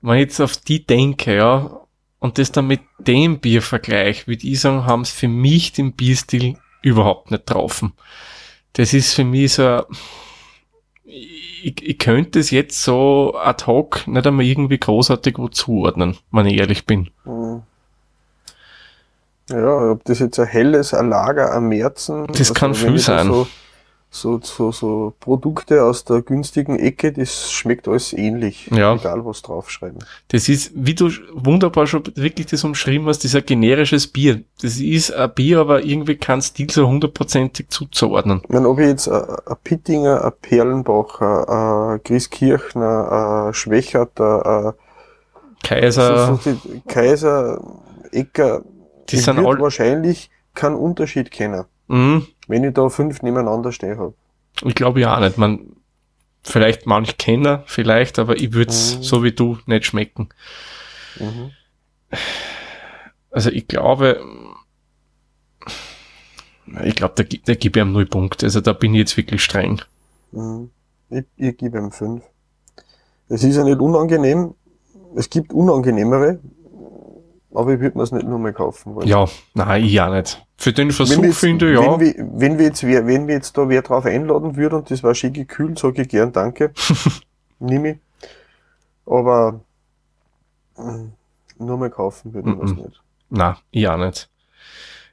[0.03, 1.81] Wenn ich jetzt auf die denke, ja,
[2.19, 5.95] und das dann mit dem Bier vergleiche, würde ich sagen, haben es für mich den
[5.95, 7.95] Bierstil überhaupt nicht getroffen.
[8.75, 9.85] Das ist für mich so,
[11.05, 16.45] ich, ich könnte es jetzt so ad hoc nicht einmal irgendwie großartig wo zuordnen, wenn
[16.45, 17.09] ich ehrlich bin.
[17.25, 17.63] Mhm.
[19.51, 22.27] Ja, ob das jetzt ein helles, ein Lager, ein Märzen.
[22.29, 23.27] Das also kann viel sein.
[23.27, 23.47] So,
[24.13, 28.69] so, so, so Produkte aus der günstigen Ecke, das schmeckt alles ähnlich.
[28.73, 28.95] Ja.
[28.95, 29.99] Egal was draufschreiben.
[30.29, 34.43] Das ist, wie du wunderbar schon wirklich das umschrieben hast, das ist ein generisches Bier.
[34.61, 38.41] Das ist ein Bier, aber irgendwie kein Stil so hundertprozentig zuzuordnen.
[38.43, 41.49] Ich meine, ob ich jetzt ein, ein Pittinger, ein Perlenbacher,
[41.93, 44.73] ein Grieskirchner, ein Schwächerter, ein
[45.63, 46.57] Kaiser, so, so
[46.89, 47.63] Kaiser,
[48.11, 48.63] Ecker,
[49.11, 52.27] die ich sind all wahrscheinlich keinen Unterschied kennen, mhm.
[52.47, 54.15] wenn ich da fünf nebeneinander stehen habe.
[54.63, 55.39] Ich glaube ja auch nicht.
[55.39, 55.77] Man,
[56.43, 59.03] vielleicht manch Kenner, vielleicht, aber ich würde es mhm.
[59.03, 60.29] so wie du nicht schmecken.
[61.19, 61.51] Mhm.
[63.31, 64.21] Also ich glaube,
[66.85, 68.47] ich glaube, da, da gebe ich ihm null Punkte.
[68.47, 69.83] Also da bin ich jetzt wirklich streng.
[70.33, 70.71] Mhm.
[71.11, 72.23] Ich, ich gebe ihm fünf.
[73.29, 74.55] Es ist ja nicht unangenehm.
[75.17, 76.41] Es gibt unangenehmere,
[77.53, 79.09] aber ich würde mir es nicht nur mal kaufen wollen.
[79.09, 80.45] Ja, nein, ich auch nicht.
[80.57, 81.93] Für den Versuch jetzt, finde ich, ja.
[81.93, 85.03] Wenn wir, wenn wir jetzt wenn wir jetzt da wer drauf einladen würde und das
[85.03, 86.73] war schön gekühlt, sage ich gern Danke.
[87.59, 87.99] Nimm ich.
[89.07, 89.61] Aber
[90.77, 91.13] mm,
[91.59, 92.83] nur mal kaufen würde ich mm -mm.
[92.85, 93.03] nicht.
[93.31, 94.29] Nein, ich auch nicht.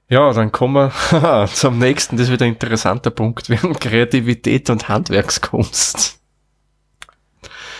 [0.09, 3.73] Ja, dann kommen wir zum nächsten, das wird ein interessanter Punkt werden.
[3.73, 6.19] Kreativität und Handwerkskunst.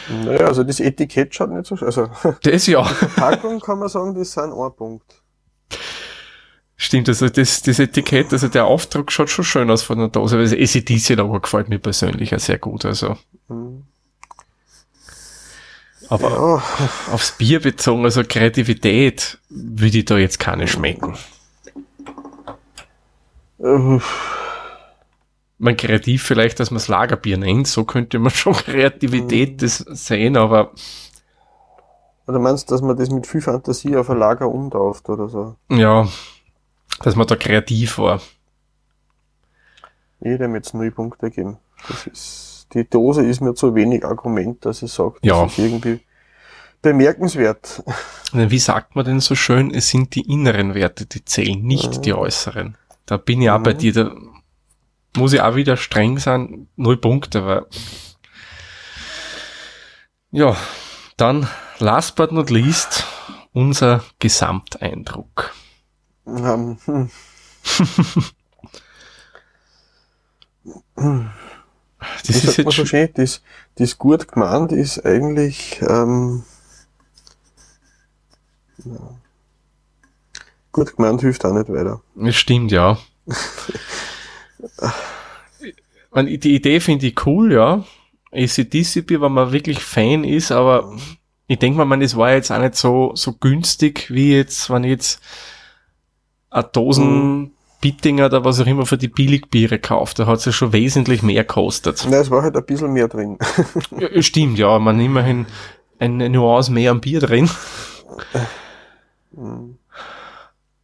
[0.10, 2.10] Naja, also das Etikett schaut nicht so Also
[2.43, 2.82] das ja.
[2.82, 5.22] Die Verpackung kann man sagen, das sind ein Punkt.
[6.76, 10.38] Stimmt, also das, das Etikett, also der Aufdruck schaut schon schön aus von der Dose.
[10.38, 13.17] Also ACDC aber gefällt mir persönlich ja sehr gut, also.
[13.48, 13.84] Mhm.
[16.10, 17.13] Aber ja.
[17.13, 21.17] aufs Bier bezogen, also Kreativität, würde ich da jetzt keine schmecken.
[23.60, 24.02] Ähm
[25.58, 29.58] man kreativ vielleicht, dass man es Lagerbier nennt, so könnte man schon Kreativität mhm.
[29.58, 30.72] das sehen, aber.
[32.28, 35.56] Oder meinst du, dass man das mit viel Fantasie auf ein Lager umtauft oder so?
[35.70, 36.08] Ja,
[37.02, 38.22] dass man da kreativ war.
[40.20, 41.58] Ich hätte jetzt null Punkte geben.
[41.88, 45.46] Das ist, die Dose ist mir zu wenig Argument, dass ich sage, das ja.
[45.46, 46.02] ist irgendwie
[46.82, 47.84] bemerkenswert.
[48.34, 52.02] Wie sagt man denn so schön, es sind die inneren Werte, die zählen, nicht mhm.
[52.02, 52.78] die äußeren.
[53.06, 53.63] Da bin ich auch mhm.
[53.63, 54.12] bei dir, da
[55.15, 57.65] muss ich auch wieder streng sein, null Punkte, weil
[60.32, 60.56] ja,
[61.15, 61.48] dann
[61.80, 63.06] last but not least
[63.54, 65.54] unser Gesamteindruck.
[66.26, 67.10] Um, hm.
[70.96, 73.41] das ist jetzt so schön, das,
[73.76, 76.43] das gut gemeint ist eigentlich ähm,
[78.84, 79.00] ja.
[80.72, 82.02] gut gemeint hilft auch nicht weiter.
[82.15, 82.98] Das stimmt, ja.
[86.12, 87.84] man, die Idee finde ich cool, ja.
[88.32, 90.94] ACDC Bier, wenn man wirklich Fan ist, aber
[91.48, 94.84] ich denke mal, man, es war jetzt auch nicht so, so günstig, wie jetzt, wenn
[94.84, 95.22] ich jetzt
[96.50, 97.52] eine Dosen Mhm.
[97.80, 101.22] Bittinger oder was auch immer für die Billigbiere kauft, da hat es ja schon wesentlich
[101.22, 102.08] mehr gekostet.
[102.10, 103.38] Na, es war halt ein bisschen mehr drin.
[104.00, 105.46] Ja, stimmt, ja, man immerhin
[106.00, 107.50] eine Nuance mehr am Bier drin.
[109.32, 109.78] Mhm.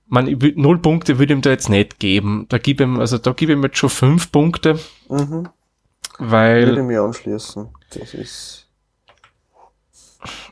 [0.08, 2.46] Man, null Punkte würde ihm da jetzt nicht geben.
[2.50, 5.50] Da gebe ihm, also da gebe ich ihm jetzt schon fünf Punkte, Mhm.
[6.20, 7.70] weil Würde ich mir anschließen.
[7.92, 8.68] Das ist.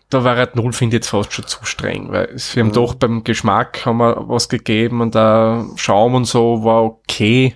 [0.09, 2.73] da war halt null, finde ich jetzt fast schon zu streng, weil wir haben Mhm.
[2.73, 7.55] doch beim Geschmack haben wir was gegeben und da Schaum und so war okay.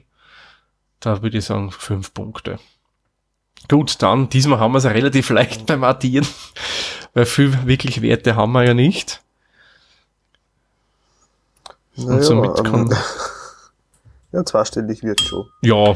[1.02, 2.58] Da würde ich sagen fünf Punkte.
[3.70, 6.28] Gut, dann, diesmal haben wir es relativ leicht beim Addieren,
[7.14, 9.22] weil viel wirklich Werte haben wir ja nicht.
[11.98, 12.98] Naja, somit ähm, kann-
[14.32, 15.46] ja, zweistellig wird schon.
[15.62, 15.96] Ja.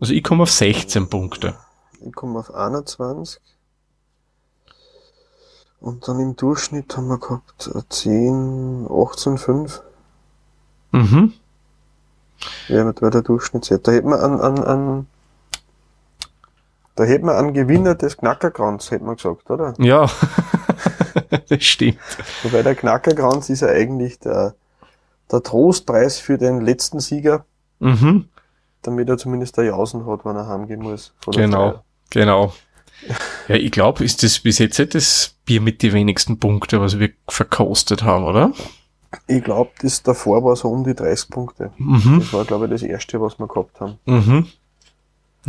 [0.00, 1.54] Also ich komme auf 16 Punkte.
[2.00, 3.40] Ich komme auf 21.
[5.80, 9.82] Und dann im Durchschnitt haben wir gehabt äh, 10, 18, 5.
[10.92, 11.32] Mhm.
[12.68, 13.86] Ja, das war der Durchschnittswert.
[13.86, 15.06] Da hätten wir einen, einen, einen,
[16.96, 19.74] da hätten wir einen Gewinner des Knackerkranz, hätten wir gesagt, oder?
[19.78, 20.10] Ja.
[21.48, 21.98] das stimmt.
[22.42, 24.54] Wobei der Knackerkranz ist ja eigentlich der,
[25.32, 27.44] der Trostpreis für den letzten Sieger,
[27.78, 28.28] Mhm.
[28.82, 31.12] damit er zumindest der Jausen hat, wenn er heimgehen muss.
[31.32, 31.70] Genau.
[31.70, 31.84] Feier.
[32.10, 32.52] Genau.
[33.48, 37.08] Ja, ich glaube, ist das bis jetzt das Bier mit die wenigsten Punkte, was wir
[37.28, 38.52] verkostet haben, oder?
[39.26, 41.72] Ich glaube, das davor war so um die 30 Punkte.
[41.78, 42.18] Mhm.
[42.20, 43.98] Das war, glaube ich, das erste, was wir gehabt haben.
[44.04, 44.46] Mhm.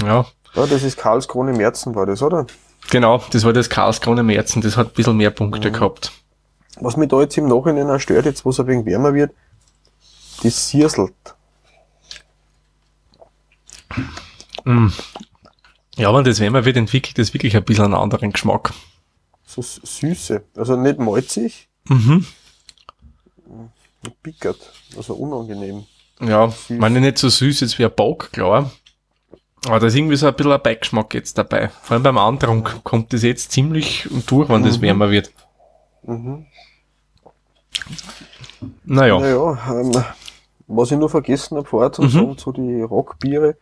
[0.02, 2.48] Ja, Ja, das ist Karlskrone Merzen, war das, oder?
[2.89, 3.22] genau.
[3.32, 5.74] Das war das Karlskrone Märzen, das hat ein bisschen mehr Punkte Mhm.
[5.74, 6.12] gehabt.
[6.80, 9.32] Was mich da jetzt im Nachhinein auch stört, jetzt wo es ein wenig wärmer wird,
[10.43, 11.13] das sierselt.
[14.65, 14.93] Mhm.
[15.95, 18.73] Ja, wenn das wärmer wird, entwickelt das wirklich ein bisschen einen anderen Geschmack.
[19.45, 20.43] So süße.
[20.56, 22.25] Also nicht malzig, Mhm.
[24.23, 24.71] pickert.
[24.95, 25.84] Also unangenehm.
[26.21, 26.80] Ja, Süß.
[26.80, 28.71] meine nicht so süß jetzt wie ein Bock, klar.
[29.65, 31.69] Aber da ist irgendwie so ein bisschen ein Beigeschmack jetzt dabei.
[31.69, 34.82] Vor allem beim Antrunk kommt das jetzt ziemlich durch, wenn das Mhm.
[34.84, 35.32] wärmer wird.
[36.04, 36.45] Mhm.
[38.86, 39.19] Naja.
[39.19, 39.91] Naja, ähm,
[40.75, 42.10] was ich nur vergessen habe vorher zu Mhm.
[42.10, 43.55] sagen, zu die Rockbiere.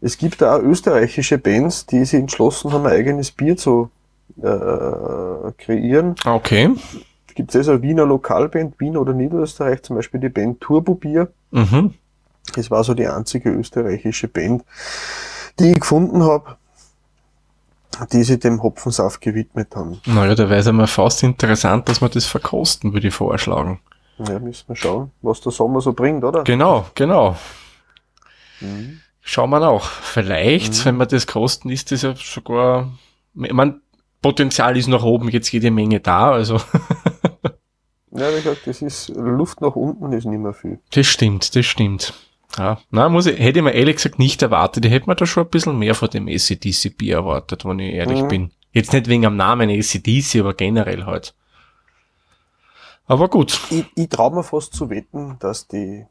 [0.00, 3.90] Es gibt da auch österreichische Bands, die sich entschlossen haben, ein eigenes Bier zu
[4.42, 6.14] äh, kreieren.
[6.24, 6.70] Okay.
[7.34, 11.28] Gibt es also eine Wiener Lokalband, Wien oder Niederösterreich, zum Beispiel die Band Turbo Bier.
[11.50, 11.94] Mhm.
[12.54, 14.64] Das war so die einzige österreichische Band,
[15.58, 16.56] die ich gefunden habe,
[18.12, 20.00] die sich dem Hopfensaft gewidmet haben.
[20.06, 23.80] Naja, da wäre es einmal fast interessant, dass wir das verkosten, würde ich vorschlagen.
[24.28, 26.44] Ja, müssen wir schauen, was der Sommer so bringt, oder?
[26.44, 27.36] Genau, genau.
[28.60, 29.00] Mhm.
[29.22, 29.88] Schauen wir nach.
[29.90, 32.90] Vielleicht, wenn wir das kosten, ist das ja sogar,
[33.34, 33.80] ich mein,
[34.22, 36.56] Potenzial ist nach oben jetzt jede Menge da, also
[38.12, 40.80] Ja, wie gesagt, das ist Luft nach unten ist nicht mehr viel.
[40.92, 42.12] das stimmt, das stimmt.
[42.58, 44.84] Ja, na, muss ich, hätte ich mir ehrlich gesagt nicht erwartet.
[44.84, 47.94] Ich hätte mir da schon ein bisschen mehr von dem ACDC Bier erwartet, wenn ich
[47.94, 48.28] ehrlich Mhm.
[48.28, 48.50] bin.
[48.72, 51.34] Jetzt nicht wegen am Namen ACDC, aber generell halt.
[53.10, 53.60] Aber gut.
[53.70, 56.06] Ich, ich traue mir fast zu wetten, dass die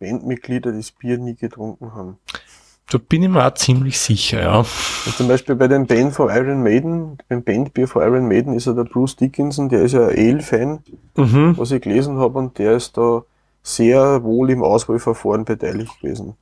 [0.00, 2.16] Bandmitglieder das Bier nie getrunken haben.
[2.90, 4.58] Da bin ich mir auch ziemlich sicher, ja.
[4.60, 8.64] Und zum Beispiel bei dem Band von Iron Maiden, beim Bandbier von Iron Maiden ist
[8.64, 10.78] ja der Bruce Dickinson, der ist ja ein Ale-Fan,
[11.18, 11.58] Mhm.
[11.58, 13.24] was ich gelesen habe, und der ist da
[13.62, 16.34] sehr wohl im Auswahlverfahren beteiligt gewesen.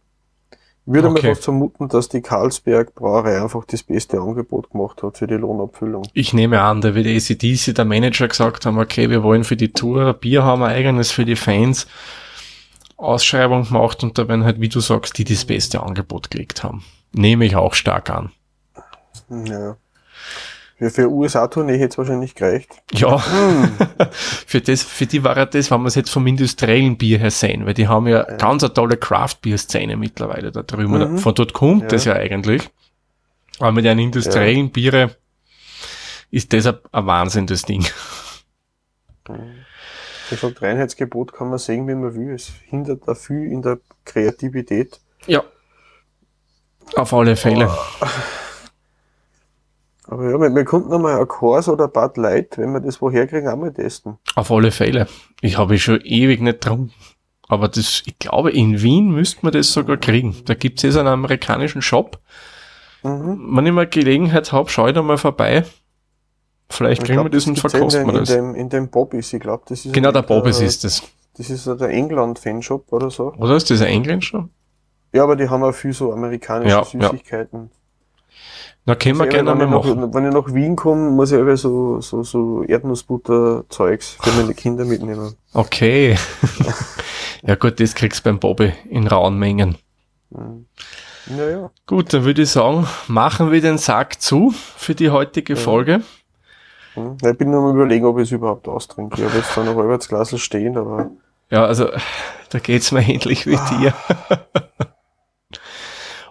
[0.87, 1.22] Ich würde Okay.
[1.27, 5.35] mal fast vermuten, dass die Carlsberg Brauerei einfach das beste Angebot gemacht hat für die
[5.35, 6.07] Lohnabfüllung.
[6.12, 9.72] Ich nehme an, da wird ACDC, der Manager gesagt haben, okay, wir wollen für die
[9.72, 11.89] Tour Bier haben, ein eigenes für die Fans.
[12.97, 16.82] Ausschreibung gemacht und da werden halt, wie du sagst, die das beste Angebot gelegt haben.
[17.12, 18.30] Nehme ich auch stark an.
[19.28, 19.76] Ja.
[20.79, 22.83] Für, für USA-Tournee hätte es wahrscheinlich gereicht.
[22.93, 23.70] Ja, Hm.
[24.11, 27.31] für das, für die war ja das, wenn wir es jetzt vom industriellen Bier her
[27.31, 31.12] sehen, weil die haben ja, ganz eine tolle Craft-Bier-Szene mittlerweile da drüben.
[31.12, 31.18] Mhm.
[31.18, 31.89] Von dort kommt Ja.
[31.89, 32.68] das ja eigentlich.
[33.59, 35.16] Aber mit den industriellen Biere
[36.31, 37.87] ist das ein, ein Wahnsinn, das Ding.
[40.29, 42.35] Gesagt, Reinheitsgebot kann man sehen, wie man will.
[42.35, 45.01] Es hindert da viel in der Kreativität.
[45.27, 45.43] Ja.
[46.97, 47.70] Auf alle Fälle.
[50.09, 53.00] Aber ja, wir, wir könnten einmal ein Kors oder ein Bad Light, wenn wir das
[53.00, 54.18] woher kriegen, auch mal testen.
[54.34, 55.09] Auf alle Fälle.
[55.40, 56.90] Ich habe schon ewig nicht drum.
[57.48, 60.36] Aber das, ich glaube, in Wien müsste man das sogar kriegen.
[60.46, 62.18] Da gibt es jetzt einen amerikanischen Shop.
[63.02, 63.57] Mhm.
[63.57, 65.64] Wenn ich mal Gelegenheit habe, schaue ich da mal vorbei.
[66.68, 68.28] Vielleicht Ich kriegen glaub, wir das und gibt's verkosten in, wir in, das.
[68.28, 71.02] dem, in dem Bobbys, ich glaube, das ist Genau, der Bobbys ist das.
[71.36, 73.32] Das ist der England-Fanshop oder so.
[73.34, 74.48] Oder ist das ein Engländer?
[75.12, 76.84] Ja, aber die haben auch viel so amerikanische ja.
[76.84, 77.70] Süßigkeiten.
[78.89, 80.14] Na, können wir Also, gerne mal machen.
[80.14, 84.84] wenn ich nach Wien komme, muss ich einfach so, so, so Erdnussbutter-Zeugs für meine Kinder
[84.84, 85.34] mitnehmen.
[85.53, 86.16] Okay.
[87.43, 89.76] ja gut, das kriegst du beim Bobby in rauen Mengen.
[91.28, 91.70] Naja.
[91.87, 96.03] Gut, dann würde ich sagen, machen wir den Sack zu für die heutige Folge.
[96.95, 97.16] Hm.
[97.22, 99.20] Ja, Ich bin nur mal überlegen, ob ich es überhaupt austrinke.
[99.20, 101.11] Ich habe jetzt zwar noch halbwegs Glas stehen, aber
[101.51, 101.89] Ja, also
[102.51, 103.93] da geht's mir ähnlich wie dir.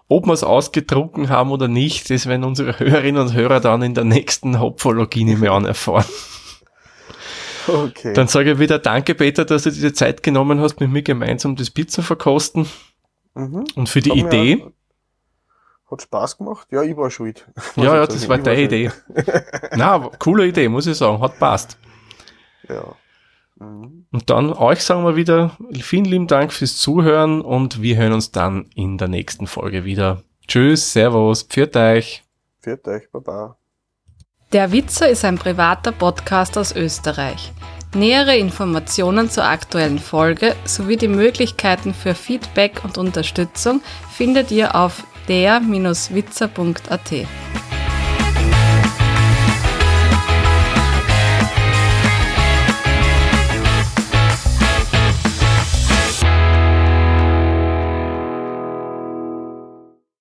[0.07, 3.93] Ob wir es ausgetrunken haben oder nicht, das werden unsere Hörerinnen und Hörer dann in
[3.93, 6.05] der nächsten Hopfologie nicht mehr an erfahren.
[7.67, 8.13] okay.
[8.13, 11.01] Dann sage ich wieder Danke, Peter, dass du dir die Zeit genommen hast, mit mir
[11.01, 12.67] gemeinsam das Bier zu verkosten
[13.33, 13.65] mhm.
[13.75, 14.63] und für die mir Idee.
[14.63, 16.67] auch- Hat Spaß gemacht?
[16.71, 17.47] Ja, ich war schuld.
[17.75, 18.61] Ja, ja, das sagen, war ich deine.
[18.61, 18.91] Idee.
[19.75, 21.77] Na, coole Idee, muss ich sagen, hat passt.
[22.69, 22.95] Ja.
[23.59, 24.05] Mhm.
[24.11, 28.31] Und dann euch sagen wir wieder vielen lieben Dank fürs Zuhören und wir hören uns
[28.31, 30.23] dann in der nächsten Folge wieder.
[30.47, 32.23] Tschüss, Servus, pfiat euch.
[32.61, 33.57] Viert euch, Baba.
[34.51, 37.51] Der Witzer ist ein privater Podcast aus Österreich.
[37.93, 43.81] Nähere Informationen zur aktuellen Folge sowie die Möglichkeiten für Feedback und Unterstützung
[44.11, 47.13] findet ihr auf der-witzer.at.